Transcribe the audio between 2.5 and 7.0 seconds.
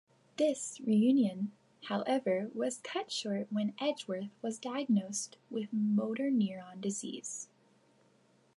was cut short when Edgeworth was diagnosed with motor neurone